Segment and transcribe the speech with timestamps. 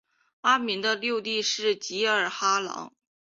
[0.41, 2.91] 阿敏的六弟是济尔哈朗。